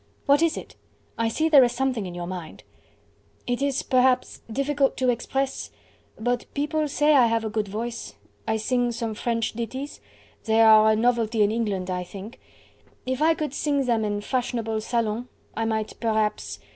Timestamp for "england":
11.51-11.91